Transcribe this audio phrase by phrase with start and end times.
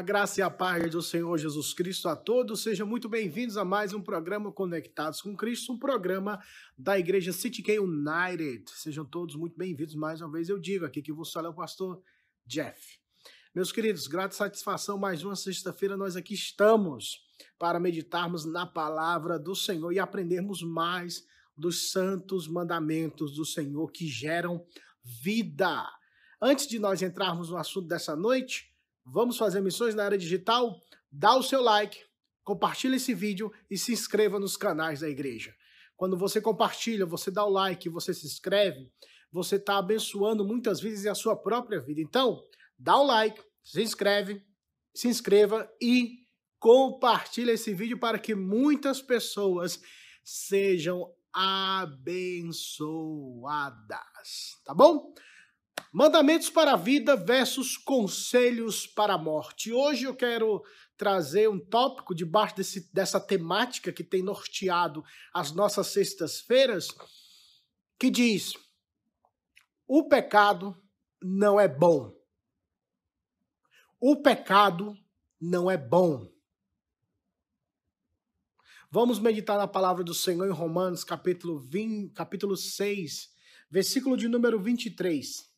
[0.00, 2.62] A graça e a paz do Senhor Jesus Cristo a todos.
[2.62, 6.42] Sejam muito bem-vindos a mais um programa Conectados com Cristo, um programa
[6.74, 8.64] da Igreja City K United.
[8.70, 10.48] Sejam todos muito bem-vindos mais uma vez.
[10.48, 12.02] Eu digo aqui que vos fala é o pastor
[12.46, 12.98] Jeff.
[13.54, 17.22] Meus queridos, grata satisfação, mais uma sexta-feira nós aqui estamos
[17.58, 24.06] para meditarmos na palavra do Senhor e aprendermos mais dos santos mandamentos do Senhor que
[24.06, 24.64] geram
[25.04, 25.86] vida.
[26.40, 28.69] Antes de nós entrarmos no assunto dessa noite,
[29.04, 30.80] vamos fazer missões na área digital?
[31.10, 31.98] Dá o seu like,
[32.44, 35.54] compartilha esse vídeo e se inscreva nos canais da igreja.
[35.96, 38.90] Quando você compartilha, você dá o like, você se inscreve,
[39.30, 42.00] você está abençoando muitas vezes a sua própria vida.
[42.00, 42.42] Então,
[42.78, 44.42] dá o like, se inscreve,
[44.94, 46.20] se inscreva e
[46.58, 49.80] compartilha esse vídeo para que muitas pessoas
[50.24, 52.20] sejam abençoadas.
[54.64, 55.14] Tá bom?
[55.92, 59.72] Mandamentos para a vida versus conselhos para a morte.
[59.72, 60.62] Hoje eu quero
[60.96, 66.88] trazer um tópico debaixo desse, dessa temática que tem norteado as nossas sextas-feiras,
[67.98, 68.52] que diz:
[69.86, 70.80] o pecado
[71.20, 72.14] não é bom.
[73.98, 74.96] O pecado
[75.40, 76.30] não é bom.
[78.90, 83.30] Vamos meditar na palavra do Senhor em Romanos, capítulo, 20, capítulo 6,
[83.70, 85.49] versículo de número 23.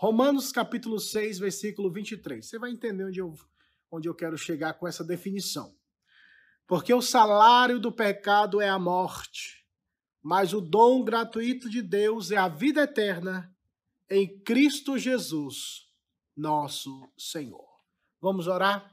[0.00, 2.48] Romanos capítulo 6, versículo 23.
[2.48, 3.34] Você vai entender onde eu,
[3.90, 5.76] onde eu quero chegar com essa definição.
[6.66, 9.62] Porque o salário do pecado é a morte,
[10.22, 13.54] mas o dom gratuito de Deus é a vida eterna
[14.08, 15.86] em Cristo Jesus,
[16.34, 17.68] nosso Senhor.
[18.22, 18.90] Vamos orar?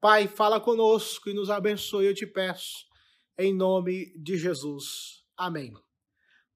[0.00, 2.86] Pai, fala conosco e nos abençoe, eu te peço,
[3.36, 5.22] em nome de Jesus.
[5.36, 5.74] Amém.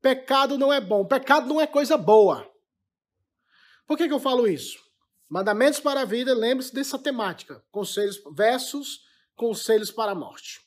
[0.01, 2.50] Pecado não é bom, pecado não é coisa boa.
[3.91, 4.79] Por que, que eu falo isso?
[5.29, 7.61] Mandamentos para a vida, lembre-se dessa temática.
[7.73, 9.01] Conselhos versus
[9.35, 10.61] conselhos para a morte.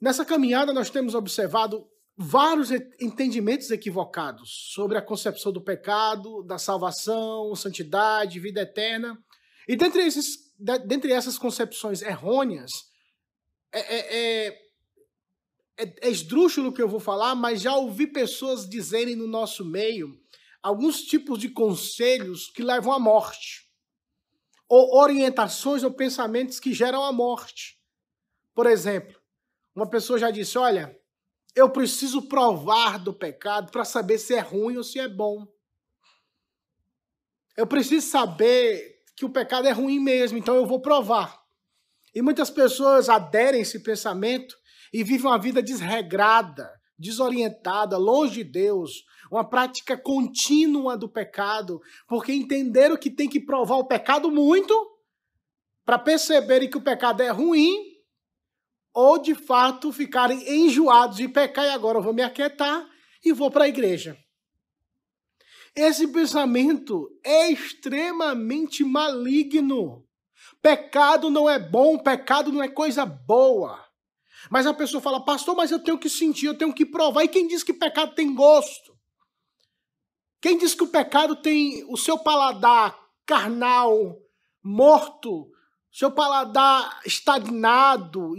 [0.00, 7.54] Nessa caminhada, nós temos observado vários entendimentos equivocados sobre a concepção do pecado, da salvação,
[7.54, 9.16] santidade, vida eterna.
[9.68, 10.52] E dentre, esses,
[10.84, 12.72] dentre essas concepções errôneas,
[13.72, 19.14] é, é, é, é, esdrúxulo o que eu vou falar, mas já ouvi pessoas dizerem
[19.14, 20.20] no nosso meio
[20.62, 23.68] alguns tipos de conselhos que levam à morte,
[24.68, 27.78] ou orientações ou pensamentos que geram a morte.
[28.54, 29.20] Por exemplo,
[29.74, 30.98] uma pessoa já disse: Olha,
[31.54, 35.46] eu preciso provar do pecado para saber se é ruim ou se é bom.
[37.56, 41.42] Eu preciso saber que o pecado é ruim mesmo, então eu vou provar.
[42.14, 44.56] E muitas pessoas aderem a esse pensamento
[44.92, 46.70] e vivem uma vida desregrada,
[47.02, 53.76] desorientada, longe de Deus, uma prática contínua do pecado, porque entenderam que tem que provar
[53.76, 54.72] o pecado muito
[55.84, 57.92] para perceberem que o pecado é ruim,
[58.94, 62.88] ou de fato ficarem enjoados de pecar e agora eu vou me aquietar
[63.24, 64.16] e vou para a igreja.
[65.74, 70.06] Esse pensamento é extremamente maligno.
[70.60, 73.82] Pecado não é bom, pecado não é coisa boa.
[74.50, 77.24] Mas a pessoa fala, pastor, mas eu tenho que sentir, eu tenho que provar.
[77.24, 78.92] E quem diz que pecado tem gosto?
[80.40, 84.18] Quem diz que o pecado tem o seu paladar carnal,
[84.62, 85.48] morto,
[85.90, 88.34] seu paladar estagnado,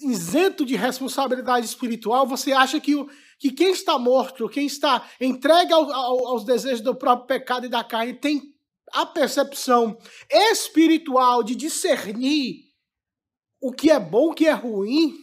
[0.00, 2.94] isento de responsabilidade espiritual, você acha que,
[3.38, 7.68] que quem está morto, quem está entregue ao, ao, aos desejos do próprio pecado e
[7.68, 8.54] da carne, tem
[8.92, 9.98] a percepção
[10.30, 12.71] espiritual de discernir
[13.62, 15.14] o que é bom, o que é ruim,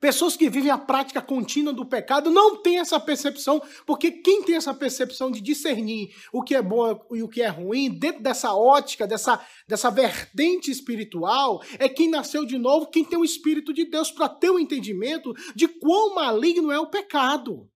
[0.00, 4.54] Pessoas que vivem a prática contínua do pecado não têm essa percepção, porque quem tem
[4.54, 8.54] essa percepção de discernir o que é bom e o que é ruim, dentro dessa
[8.54, 13.84] ótica, dessa, dessa vertente espiritual, é quem nasceu de novo, quem tem o Espírito de
[13.86, 17.68] Deus para ter o um entendimento de quão maligno é o pecado.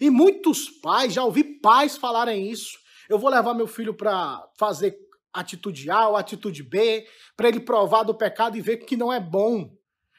[0.00, 2.78] E muitos pais, já ouvi pais falarem isso.
[3.08, 4.96] Eu vou levar meu filho para fazer
[5.40, 7.06] atitude A ou atitude B,
[7.36, 9.70] para ele provar do pecado e ver que não é bom.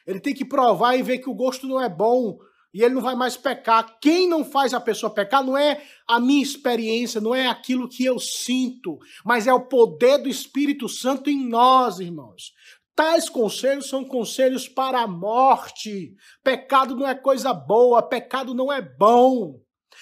[0.06, 2.38] Ele tem que provar e ver que o gosto não é bom
[2.74, 3.98] e ele não vai mais pecar.
[4.00, 8.06] Quem não faz a pessoa pecar não é a minha experiência, não é aquilo que
[8.06, 12.54] eu sinto, mas é o poder do Espírito Santo em nós, irmãos.
[12.96, 16.16] Tais conselhos são conselhos para a morte.
[16.44, 19.60] Pecado não é coisa boa, pecado não é bom.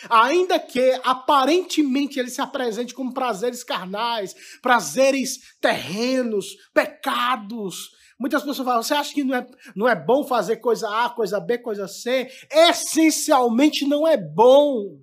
[0.09, 8.81] Ainda que aparentemente ele se apresente como prazeres carnais, prazeres terrenos, pecados, Muitas pessoas falam,
[8.81, 9.45] você acha que não é,
[9.75, 12.29] não é bom fazer coisa A, coisa B, coisa C?
[12.49, 15.01] Essencialmente não é bom.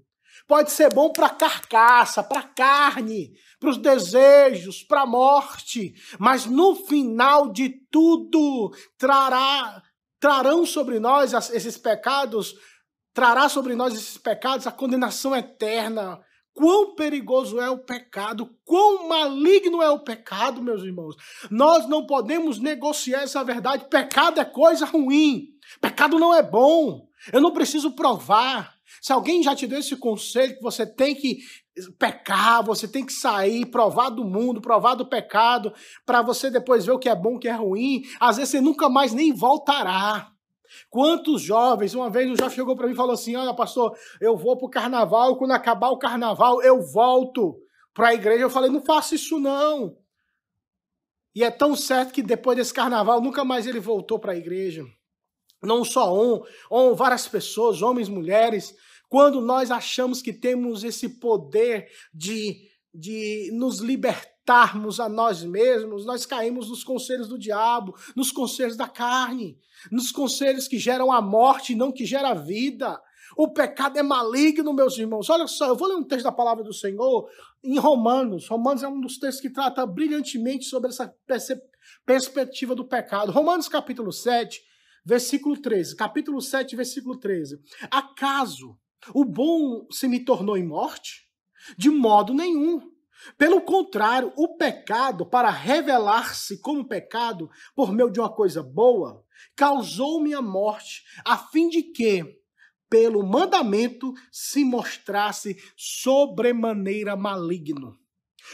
[0.49, 6.75] Pode ser bom para carcaça, para carne, para os desejos, para a morte, mas no
[6.75, 9.83] final de tudo trará
[10.19, 12.55] trarão sobre nós esses pecados,
[13.15, 16.21] trará sobre nós esses pecados a condenação eterna.
[16.55, 21.17] Quão perigoso é o pecado, quão maligno é o pecado, meus irmãos.
[21.51, 23.87] Nós não podemos negociar essa verdade.
[23.89, 25.49] Pecado é coisa ruim,
[25.81, 27.09] pecado não é bom.
[27.33, 28.75] Eu não preciso provar.
[29.01, 31.39] Se alguém já te deu esse conselho que você tem que
[31.99, 35.73] pecar, você tem que sair, provar do mundo, provar do pecado,
[36.05, 38.61] para você depois ver o que é bom, o que é ruim, às vezes você
[38.61, 40.32] nunca mais nem voltará.
[40.91, 44.37] Quantos jovens, uma vez um jovem chegou para mim e falou assim: Olha, pastor, eu
[44.37, 47.57] vou para o carnaval, quando acabar o carnaval, eu volto
[47.95, 48.43] para a igreja.
[48.43, 49.97] Eu falei: Não faça isso não.
[51.35, 54.85] E é tão certo que depois desse carnaval, nunca mais ele voltou para a igreja.
[55.63, 58.75] Não só um, ou várias pessoas, homens, mulheres,
[59.09, 63.79] quando nós achamos que temos esse poder de, de nos
[64.43, 69.57] libertarmos a nós mesmos, nós caímos nos conselhos do diabo, nos conselhos da carne,
[69.91, 73.01] nos conselhos que geram a morte, não que gera a vida.
[73.37, 75.31] O pecado é maligno, meus irmãos.
[75.31, 77.29] Olha só, eu vou ler um texto da palavra do Senhor
[77.65, 78.49] em Romanos.
[78.49, 81.15] Romanos é um dos textos que trata brilhantemente sobre essa
[82.05, 83.33] perspectiva do pecado.
[83.33, 84.61] Romanos capítulo 7,
[85.05, 85.97] versículo 13.
[85.97, 87.59] Capítulo 7, versículo 13.
[87.91, 88.77] Acaso
[89.15, 91.27] o bom se me tornou em morte?
[91.79, 92.92] De modo nenhum.
[93.39, 99.25] Pelo contrário, o pecado, para revelar-se como pecado por meio de uma coisa boa,
[99.55, 102.39] causou-me a morte, a fim de que,
[102.89, 107.97] pelo mandamento, se mostrasse sobremaneira maligno.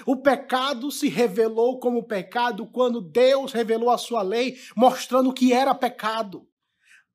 [0.07, 5.75] O pecado se revelou como pecado quando Deus revelou a sua lei, mostrando que era
[5.75, 6.47] pecado.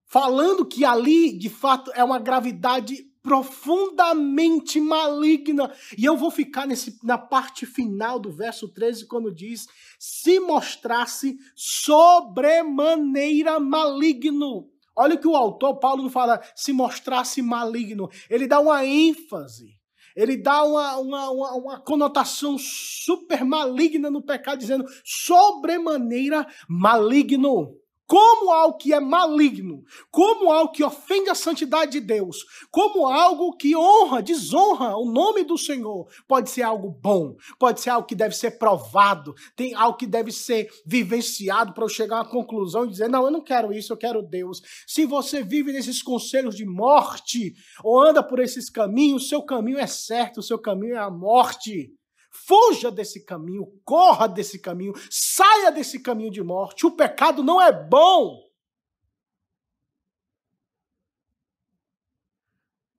[0.06, 5.73] Falando que ali, de fato, é uma gravidade profundamente maligna.
[5.97, 9.65] E eu vou ficar nesse, na parte final do verso 13, quando diz:
[9.97, 14.69] se mostrasse sobremaneira maligno.
[14.95, 18.07] Olha o que o autor, Paulo, fala se mostrasse maligno.
[18.29, 19.81] Ele dá uma ênfase
[20.15, 27.75] ele dá uma, uma, uma, uma, conotação super maligna no pecado, dizendo sobremaneira maligno.
[28.13, 33.57] Como algo que é maligno, como algo que ofende a santidade de Deus, como algo
[33.57, 38.13] que honra, desonra o nome do Senhor, pode ser algo bom, pode ser algo que
[38.13, 42.86] deve ser provado, tem algo que deve ser vivenciado para eu chegar a uma conclusão
[42.86, 44.62] e dizer: não, eu não quero isso, eu quero Deus.
[44.86, 49.88] Se você vive nesses conselhos de morte ou anda por esses caminhos, seu caminho é
[49.88, 51.92] certo, o seu caminho é a morte.
[52.35, 56.85] Fuja desse caminho, corra desse caminho, saia desse caminho de morte.
[56.85, 58.51] O pecado não é bom.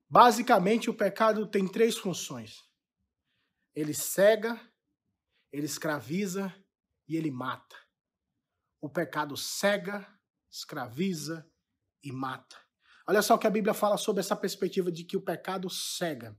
[0.09, 2.63] Basicamente, o pecado tem três funções:
[3.75, 4.61] ele cega,
[5.53, 6.55] ele escraviza
[7.09, 7.77] e ele mata.
[8.81, 10.07] O pecado cega,
[10.49, 11.51] escraviza
[12.05, 12.57] e mata.
[13.07, 16.39] Olha só o que a Bíblia fala sobre essa perspectiva de que o pecado cega.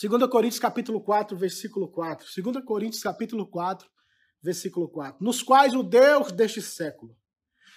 [0.00, 2.24] 2 Coríntios capítulo 4, versículo 4.
[2.40, 3.90] 2 Coríntios capítulo 4,
[4.40, 5.24] versículo 4.
[5.24, 7.16] Nos quais o Deus deste século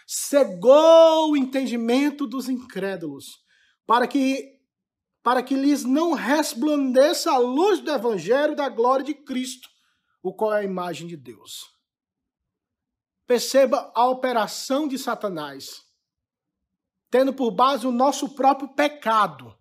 [0.05, 3.43] cegou o entendimento dos incrédulos,
[3.87, 4.59] para que
[5.23, 9.69] para que lhes não resplandeça a luz do evangelho da glória de Cristo,
[10.21, 11.69] o qual é a imagem de Deus.
[13.27, 15.83] Perceba a operação de Satanás,
[17.11, 19.55] tendo por base o nosso próprio pecado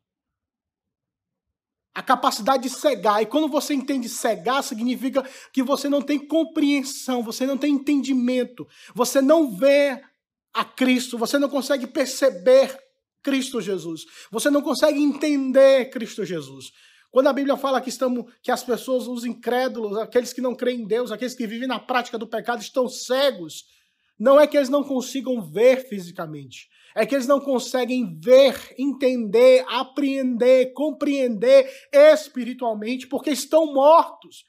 [1.95, 3.23] a capacidade de cegar.
[3.23, 8.67] E quando você entende cegar, significa que você não tem compreensão, você não tem entendimento,
[8.95, 10.01] você não vê
[10.53, 12.77] a Cristo, você não consegue perceber
[13.23, 16.73] Cristo Jesus, você não consegue entender Cristo Jesus.
[17.11, 20.83] Quando a Bíblia fala que estamos, que as pessoas, os incrédulos, aqueles que não creem
[20.83, 23.65] em Deus, aqueles que vivem na prática do pecado, estão cegos,
[24.19, 29.65] não é que eles não consigam ver fisicamente, é que eles não conseguem ver, entender,
[29.69, 34.45] apreender, compreender espiritualmente, porque estão mortos.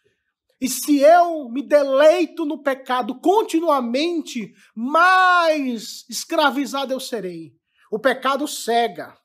[0.60, 7.54] E se eu me deleito no pecado continuamente, mais escravizado eu serei.
[7.92, 9.18] O pecado cega,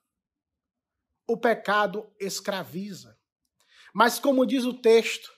[1.28, 3.16] o pecado escraviza.
[3.94, 5.30] Mas, como diz o texto,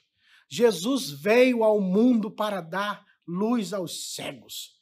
[0.48, 4.77] Jesus veio ao mundo para dar luz aos cegos.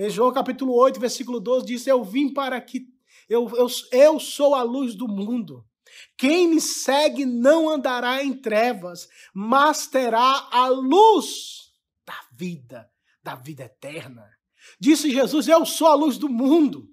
[0.00, 2.88] Em João capítulo 8, versículo 12, diz: Eu vim para que.
[3.28, 5.62] Eu, eu, eu sou a luz do mundo.
[6.16, 11.70] Quem me segue não andará em trevas, mas terá a luz
[12.06, 12.90] da vida,
[13.22, 14.26] da vida eterna.
[14.80, 16.88] Disse Jesus: Eu sou a luz do mundo.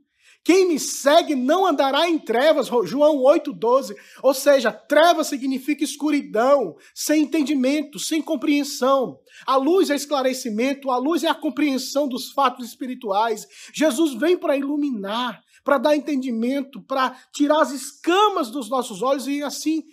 [0.47, 3.93] Quem me segue não andará em trevas, João 8,12.
[4.23, 9.19] Ou seja, trevas significa escuridão, sem entendimento, sem compreensão.
[9.45, 13.45] A luz é esclarecimento, a luz é a compreensão dos fatos espirituais.
[13.73, 19.43] Jesus vem para iluminar, para dar entendimento, para tirar as escamas dos nossos olhos e
[19.43, 19.83] assim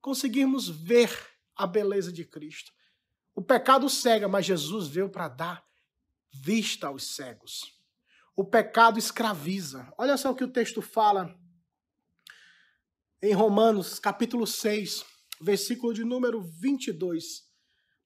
[0.00, 1.10] conseguirmos ver
[1.54, 2.72] a beleza de Cristo.
[3.34, 5.62] O pecado cega, mas Jesus veio para dar
[6.32, 7.75] vista aos cegos.
[8.36, 9.90] O pecado escraviza.
[9.96, 11.34] Olha só o que o texto fala
[13.22, 15.04] em Romanos, capítulo 6,
[15.40, 17.46] versículo de número 22.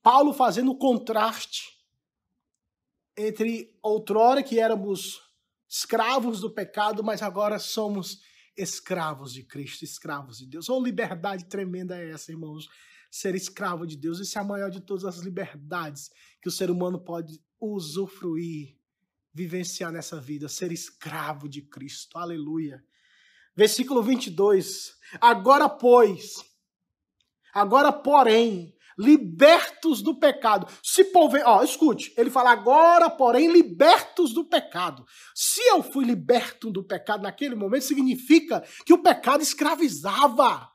[0.01, 1.81] Paulo fazendo o contraste
[3.17, 5.21] entre outrora que éramos
[5.69, 8.21] escravos do pecado, mas agora somos
[8.57, 10.69] escravos de Cristo, escravos de Deus.
[10.69, 12.69] Oh, liberdade tremenda é essa, irmãos.
[13.11, 16.11] Ser escravo de Deus, isso é a maior de todas as liberdades
[16.41, 18.80] que o ser humano pode usufruir,
[19.33, 22.19] vivenciar nessa vida, ser escravo de Cristo.
[22.19, 22.83] Aleluia.
[23.57, 24.95] Versículo 22.
[25.21, 26.35] Agora, pois,
[27.53, 30.67] agora, porém, libertos do pecado.
[30.83, 35.07] Se porvem, ó, escute, ele fala agora, porém, libertos do pecado.
[35.35, 40.69] Se eu fui liberto do pecado naquele momento, significa que o pecado escravizava.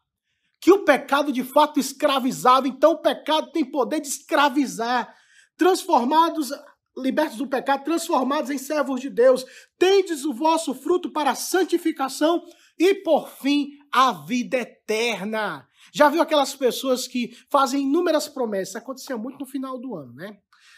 [0.60, 2.68] Que o pecado de fato escravizava.
[2.68, 5.14] Então o pecado tem poder de escravizar.
[5.56, 6.52] Transformados
[6.98, 9.46] libertos do pecado, transformados em servos de Deus.
[9.78, 12.44] Tendes o vosso fruto para a santificação
[12.78, 15.68] e, por fim, a vida eterna.
[15.94, 18.76] Já viu aquelas pessoas que fazem inúmeras promessas?
[18.76, 20.38] Acontecia muito no final do ano, né?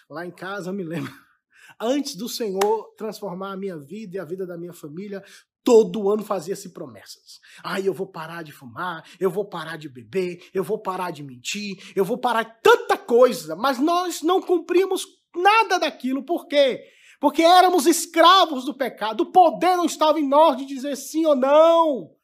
[0.10, 1.12] Lá em casa, me lembro.
[1.80, 5.24] Antes do Senhor transformar a minha vida e a vida da minha família,
[5.64, 7.42] todo ano fazia-se promessas.
[7.62, 11.22] Ai, eu vou parar de fumar, eu vou parar de beber, eu vou parar de
[11.22, 15.06] mentir, eu vou parar de tanta coisa, mas nós não cumprimos
[15.38, 16.24] nada daquilo.
[16.24, 16.84] Por quê?
[17.20, 19.22] Porque éramos escravos do pecado.
[19.22, 22.18] O poder não estava em nós de dizer sim ou não.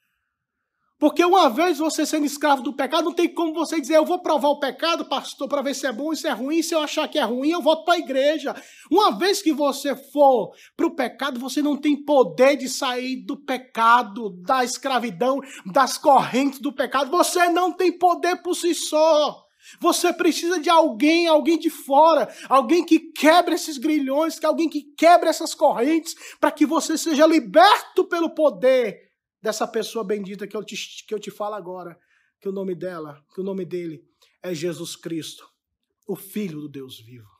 [1.03, 4.19] Porque uma vez você sendo escravo do pecado, não tem como você dizer, eu vou
[4.19, 6.63] provar o pecado, pastor, para ver se é bom e se é ruim.
[6.63, 8.55] Se eu achar que é ruim, eu volto para a igreja.
[8.89, 13.35] Uma vez que você for para o pecado, você não tem poder de sair do
[13.35, 17.11] pecado, da escravidão, das correntes do pecado.
[17.11, 19.43] Você não tem poder por si só.
[19.79, 25.29] Você precisa de alguém, alguém de fora, alguém que quebre esses grilhões, alguém que quebre
[25.29, 31.05] essas correntes, para que você seja liberto pelo poder dessa pessoa bendita que eu, te,
[31.05, 31.97] que eu te falo agora,
[32.39, 34.03] que o nome dela, que o nome dele
[34.41, 35.47] é Jesus Cristo,
[36.07, 37.32] o Filho do Deus vivo.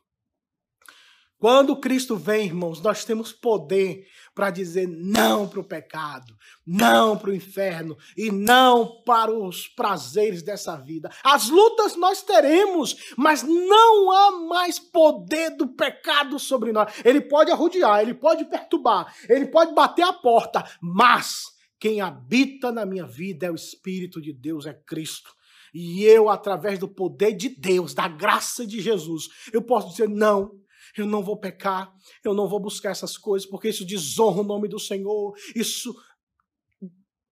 [1.44, 6.34] Quando Cristo vem, irmãos, nós temos poder para dizer não para o pecado,
[6.66, 11.10] não para o inferno e não para os prazeres dessa vida.
[11.22, 16.90] As lutas nós teremos, mas não há mais poder do pecado sobre nós.
[17.04, 21.42] Ele pode arrodear, ele pode perturbar, ele pode bater a porta, mas
[21.78, 25.30] quem habita na minha vida é o Espírito de Deus, é Cristo.
[25.74, 30.63] E eu, através do poder de Deus, da graça de Jesus, eu posso dizer: não,
[30.96, 34.68] eu não vou pecar, eu não vou buscar essas coisas, porque isso desonra o nome
[34.68, 35.94] do Senhor, isso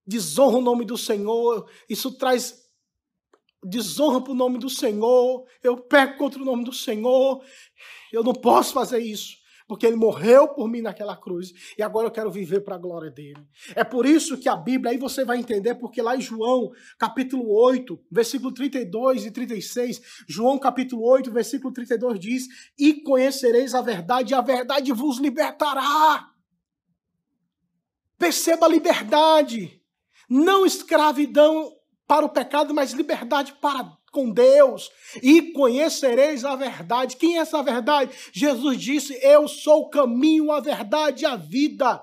[0.06, 2.60] desonra o nome do Senhor, isso traz
[3.64, 7.44] desonra para o nome do Senhor, eu peco contra o nome do Senhor,
[8.12, 9.41] eu não posso fazer isso
[9.72, 13.10] porque ele morreu por mim naquela cruz e agora eu quero viver para a glória
[13.10, 13.42] dele.
[13.74, 17.50] É por isso que a Bíblia, aí você vai entender, porque lá em João, capítulo
[17.50, 22.48] 8, versículo 32 e 36, João capítulo 8, versículo 32 diz:
[22.78, 26.28] E conhecereis a verdade, e a verdade vos libertará.
[28.18, 29.80] Perceba a liberdade,
[30.28, 31.72] não escravidão
[32.06, 34.92] para o pecado, mas liberdade para com Deus
[35.22, 37.16] e conhecereis a verdade.
[37.16, 38.12] Quem é essa verdade?
[38.30, 42.00] Jesus disse: Eu sou o caminho, a verdade e a vida.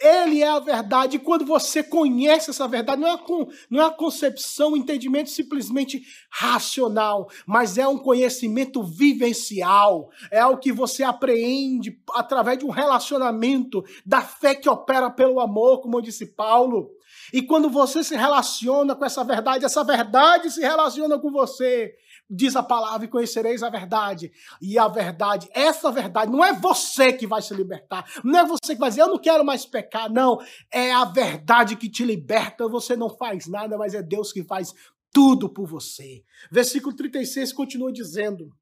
[0.00, 1.16] Ele é a verdade.
[1.16, 5.28] E quando você conhece essa verdade, não é, com, não é a concepção, um entendimento
[5.28, 10.08] simplesmente racional, mas é um conhecimento vivencial.
[10.30, 15.82] É o que você apreende através de um relacionamento, da fé que opera pelo amor,
[15.82, 16.90] como disse Paulo.
[17.32, 21.94] E quando você se relaciona com essa verdade, essa verdade se relaciona com você.
[22.32, 24.30] Diz a palavra e conhecereis a verdade.
[24.62, 28.08] E a verdade, essa verdade, não é você que vai se libertar.
[28.22, 30.08] Não é você que vai dizer, eu não quero mais pecar.
[30.08, 30.38] Não.
[30.70, 32.68] É a verdade que te liberta.
[32.68, 34.72] Você não faz nada, mas é Deus que faz
[35.12, 36.24] tudo por você.
[36.52, 38.54] Versículo 36 continua dizendo: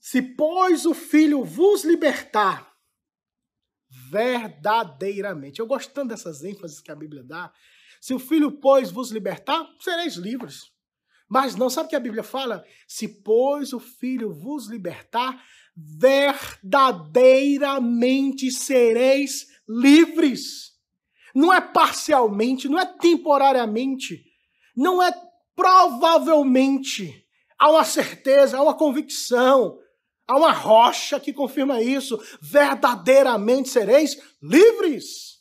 [0.00, 2.74] Se, pois, o filho vos libertar,
[4.10, 5.60] verdadeiramente.
[5.60, 7.52] Eu gosto tanto dessas ênfases que a Bíblia dá.
[8.00, 10.73] Se o Filho, pois, vos libertar, sereis livres.
[11.28, 12.64] Mas não, sabe o que a Bíblia fala?
[12.86, 15.42] Se, pois, o Filho vos libertar,
[15.76, 20.72] verdadeiramente sereis livres.
[21.34, 24.24] Não é parcialmente, não é temporariamente,
[24.76, 25.12] não é
[25.56, 27.26] provavelmente.
[27.58, 29.80] Há uma certeza, há uma convicção,
[30.28, 32.22] há uma rocha que confirma isso.
[32.40, 35.40] Verdadeiramente sereis livres.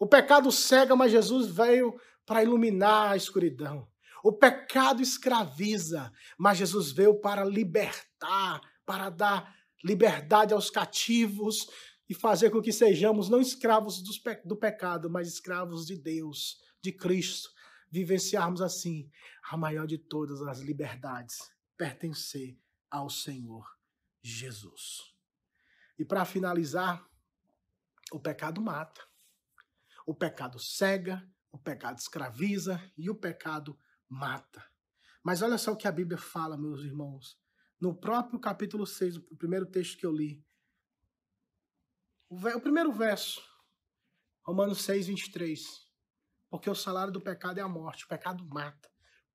[0.00, 3.91] O pecado cega, mas Jesus veio para iluminar a escuridão.
[4.22, 11.66] O pecado escraviza, mas Jesus veio para libertar, para dar liberdade aos cativos
[12.08, 14.02] e fazer com que sejamos não escravos
[14.44, 17.50] do pecado, mas escravos de Deus, de Cristo.
[17.90, 19.10] Vivenciarmos assim
[19.50, 22.56] a maior de todas as liberdades, pertencer
[22.90, 23.66] ao Senhor
[24.22, 25.12] Jesus.
[25.98, 27.06] E para finalizar,
[28.12, 29.00] o pecado mata.
[30.06, 33.78] O pecado cega, o pecado escraviza e o pecado
[34.12, 34.62] mata.
[35.22, 37.40] Mas olha só o que a Bíblia fala, meus irmãos.
[37.80, 40.44] No próprio capítulo 6, o primeiro texto que eu li.
[42.28, 43.42] O, primeiro verso,
[44.42, 45.90] Romanos 6, 23.
[46.50, 48.90] Porque o salário do pecado é a morte, o pecado mata.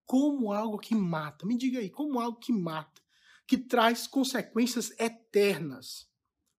[0.05, 1.45] Como algo que mata.
[1.45, 3.01] Me diga aí, como algo que mata,
[3.45, 6.09] que traz consequências eternas,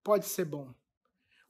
[0.02, 0.75] pode ser bom.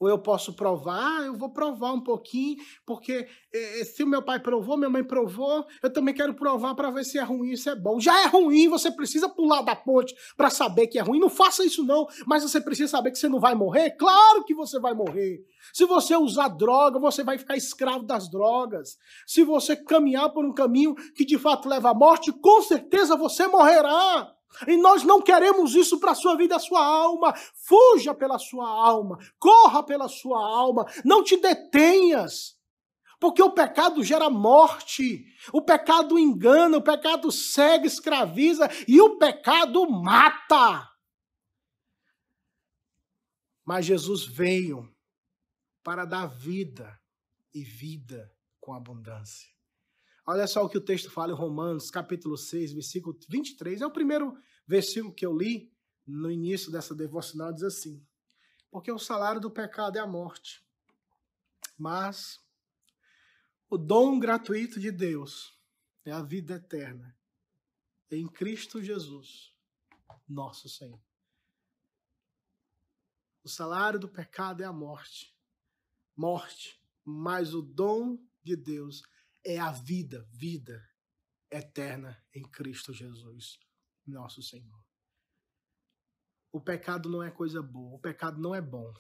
[0.00, 4.38] Ou eu posso provar, eu vou provar um pouquinho, porque eh, se o meu pai
[4.38, 7.74] provou, minha mãe provou, eu também quero provar para ver se é ruim, se é
[7.74, 7.98] bom.
[7.98, 11.18] Já é ruim, você precisa pular da ponte para saber que é ruim.
[11.18, 13.90] Não faça isso não, mas você precisa saber que você não vai morrer.
[13.92, 15.44] Claro que você vai morrer.
[15.72, 18.96] Se você usar droga, você vai ficar escravo das drogas.
[19.26, 23.46] Se você caminhar por um caminho que de fato leva à morte, com certeza você
[23.48, 24.37] morrerá.
[24.66, 27.34] E nós não queremos isso para a sua vida, a sua alma.
[27.54, 32.58] Fuja pela sua alma, corra pela sua alma, não te detenhas.
[33.20, 39.88] Porque o pecado gera morte, o pecado engana, o pecado cega, escraviza e o pecado
[39.90, 40.88] mata.
[43.64, 44.88] Mas Jesus veio
[45.82, 46.98] para dar vida
[47.52, 49.57] e vida com abundância.
[50.30, 53.80] Olha só o que o texto fala em Romanos, capítulo 6, versículo 23.
[53.80, 55.72] É o primeiro versículo que eu li
[56.06, 58.06] no início dessa devocional, diz assim:
[58.70, 60.62] Porque o salário do pecado é a morte,
[61.78, 62.44] mas
[63.70, 65.58] o dom gratuito de Deus
[66.04, 67.16] é a vida eterna
[68.10, 69.54] em Cristo Jesus,
[70.28, 71.00] nosso Senhor.
[73.42, 75.34] O salário do pecado é a morte,
[76.14, 79.02] morte, mas o dom de Deus
[79.44, 80.86] é a vida, vida
[81.50, 83.58] eterna em Cristo Jesus,
[84.06, 84.84] nosso Senhor.
[86.50, 88.92] O pecado não é coisa boa, o pecado não é bom.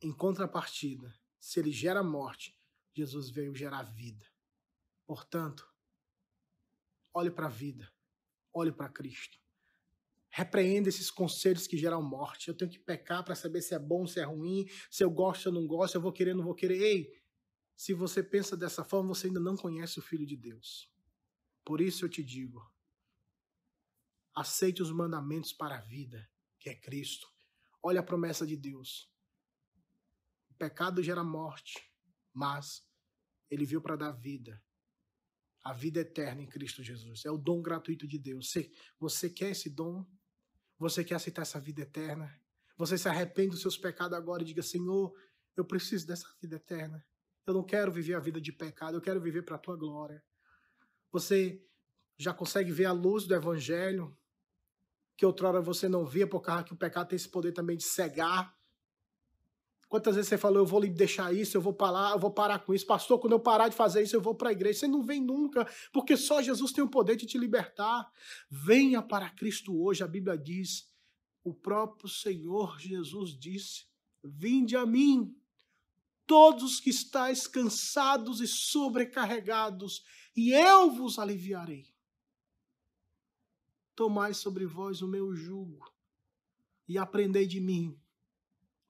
[0.00, 2.56] Em contrapartida, se ele gera morte,
[2.94, 4.26] Jesus veio gerar vida.
[5.06, 5.66] Portanto,
[7.12, 7.92] olhe para a vida,
[8.52, 9.38] olhe para Cristo.
[10.30, 12.48] Repreenda esses conselhos que geram morte.
[12.48, 15.42] Eu tenho que pecar para saber se é bom, se é ruim, se eu gosto,
[15.42, 16.80] se eu não gosto, eu vou querer, não vou querer.
[16.80, 17.12] Ei,
[17.78, 20.92] se você pensa dessa forma, você ainda não conhece o Filho de Deus.
[21.64, 22.60] Por isso eu te digo:
[24.34, 27.32] aceite os mandamentos para a vida, que é Cristo.
[27.80, 29.08] Olha a promessa de Deus.
[30.50, 31.78] O pecado gera morte,
[32.34, 32.84] mas
[33.48, 34.60] ele veio para dar vida.
[35.62, 37.24] A vida eterna em Cristo Jesus.
[37.24, 38.50] É o dom gratuito de Deus.
[38.50, 40.04] Você, você quer esse dom?
[40.80, 42.42] Você quer aceitar essa vida eterna?
[42.76, 45.16] Você se arrepende dos seus pecados agora e diga: Senhor,
[45.56, 47.06] eu preciso dessa vida eterna.
[47.48, 50.22] Eu não quero viver a vida de pecado, eu quero viver para a tua glória.
[51.10, 51.64] Você
[52.18, 54.14] já consegue ver a luz do evangelho
[55.16, 57.84] que outrora você não via por causa que o pecado tem esse poder também de
[57.84, 58.54] cegar.
[59.88, 62.74] Quantas vezes você falou, eu vou deixar isso, eu vou parar, eu vou parar com
[62.74, 62.86] isso.
[62.86, 64.80] Pastor, quando eu parar de fazer isso, eu vou para a igreja.
[64.80, 68.12] Você não vem nunca, porque só Jesus tem o poder de te libertar.
[68.50, 70.86] Venha para Cristo hoje, a Bíblia diz.
[71.42, 73.86] O próprio Senhor Jesus disse:
[74.22, 75.34] Vinde a mim,
[76.28, 80.04] todos os que estáis cansados e sobrecarregados,
[80.36, 81.92] e eu vos aliviarei.
[83.96, 85.90] Tomai sobre vós o meu jugo
[86.86, 87.98] e aprendei de mim,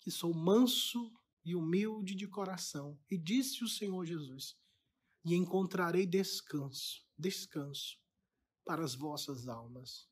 [0.01, 2.99] que sou manso e humilde de coração.
[3.09, 4.59] E disse o Senhor Jesus:
[5.25, 7.99] E encontrarei descanso, descanso
[8.65, 10.11] para as vossas almas,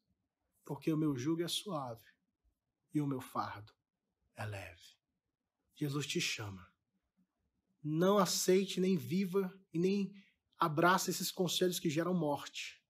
[0.65, 2.07] porque o meu jugo é suave
[2.95, 3.75] e o meu fardo
[4.37, 4.97] é leve.
[5.75, 6.76] Jesus te chama
[7.87, 10.13] não aceite, nem viva e nem
[10.59, 12.83] abrace esses conselhos que geram morte.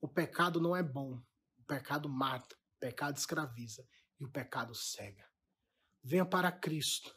[0.00, 1.22] O pecado não é bom.
[1.58, 3.86] O pecado mata, o pecado escraviza
[4.18, 5.28] e o pecado cega.
[6.02, 7.16] Venha para Cristo,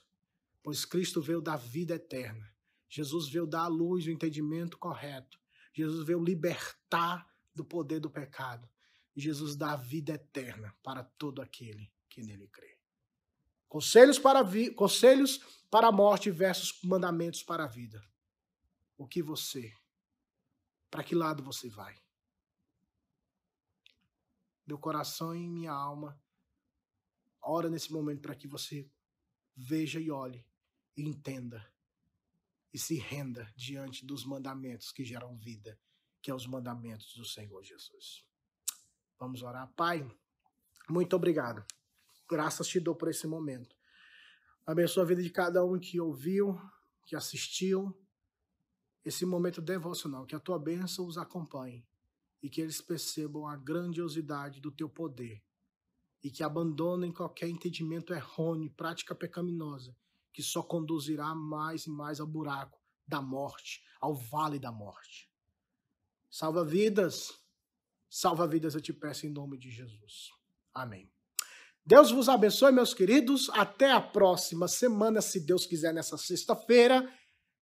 [0.62, 2.54] pois Cristo veio dar vida eterna.
[2.88, 5.40] Jesus veio dar a luz, o entendimento correto.
[5.74, 8.70] Jesus veio libertar do poder do pecado.
[9.16, 12.78] Jesus dá a vida eterna para todo aquele que nele crê.
[13.74, 15.40] Conselhos para, vi, conselhos
[15.72, 18.08] para a morte versus mandamentos para a vida.
[18.96, 19.74] O que você,
[20.92, 22.00] para que lado você vai?
[24.64, 26.22] Meu coração e minha alma
[27.42, 28.88] ora nesse momento para que você
[29.56, 30.46] veja e olhe
[30.96, 31.68] e entenda
[32.72, 35.80] e se renda diante dos mandamentos que geram vida,
[36.22, 38.24] que é os mandamentos do Senhor Jesus.
[39.18, 39.68] Vamos orar.
[39.76, 40.08] Pai,
[40.88, 41.66] muito obrigado.
[42.30, 43.76] Graças te dou por esse momento.
[44.66, 46.60] Abençoa a vida de cada um que ouviu,
[47.06, 47.96] que assistiu
[49.04, 50.26] esse momento devocional.
[50.26, 51.86] Que a tua bênção os acompanhe
[52.42, 55.44] e que eles percebam a grandiosidade do teu poder
[56.24, 59.96] e que abandonem qualquer entendimento errôneo, prática pecaminosa,
[60.32, 65.30] que só conduzirá mais e mais ao buraco da morte, ao vale da morte.
[66.30, 67.38] Salva vidas,
[68.10, 70.32] salva vidas, eu te peço em nome de Jesus.
[70.74, 71.12] Amém.
[71.86, 73.50] Deus vos abençoe, meus queridos.
[73.50, 77.06] Até a próxima semana, se Deus quiser, nessa sexta-feira.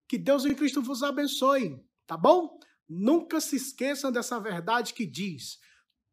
[0.08, 2.60] Que Deus em Cristo vos abençoe, tá bom?
[2.88, 5.58] Nunca se esqueçam dessa verdade que diz: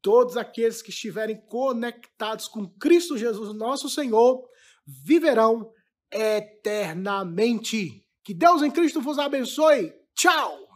[0.00, 4.40] todos aqueles que estiverem conectados com Cristo Jesus, nosso Senhor,
[4.86, 5.70] viverão
[6.12, 8.06] eternamente.
[8.24, 9.92] Que Deus em Cristo vos abençoe.
[10.14, 10.67] Tchau!